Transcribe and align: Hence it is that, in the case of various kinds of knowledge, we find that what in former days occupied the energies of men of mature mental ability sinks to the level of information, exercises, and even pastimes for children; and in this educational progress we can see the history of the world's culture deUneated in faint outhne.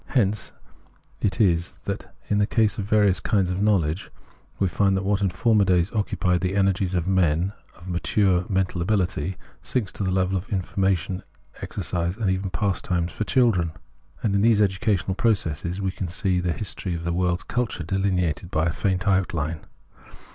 Hence 0.07 0.51
it 1.19 1.39
is 1.39 1.77
that, 1.85 2.11
in 2.27 2.39
the 2.39 2.47
case 2.47 2.79
of 2.79 2.85
various 2.85 3.19
kinds 3.19 3.51
of 3.51 3.61
knowledge, 3.61 4.09
we 4.57 4.67
find 4.67 4.97
that 4.97 5.03
what 5.03 5.21
in 5.21 5.29
former 5.29 5.63
days 5.63 5.91
occupied 5.91 6.41
the 6.41 6.55
energies 6.55 6.95
of 6.95 7.07
men 7.07 7.53
of 7.75 7.87
mature 7.87 8.43
mental 8.49 8.81
ability 8.81 9.37
sinks 9.61 9.91
to 9.91 10.03
the 10.03 10.09
level 10.09 10.35
of 10.39 10.51
information, 10.51 11.21
exercises, 11.61 12.17
and 12.17 12.31
even 12.31 12.49
pastimes 12.49 13.11
for 13.11 13.25
children; 13.25 13.73
and 14.23 14.33
in 14.33 14.41
this 14.41 14.59
educational 14.59 15.13
progress 15.13 15.63
we 15.79 15.91
can 15.91 16.07
see 16.07 16.39
the 16.39 16.51
history 16.51 16.95
of 16.95 17.03
the 17.03 17.13
world's 17.13 17.43
culture 17.43 17.83
deUneated 17.83 18.51
in 18.55 18.71
faint 18.71 19.01
outhne. 19.01 19.59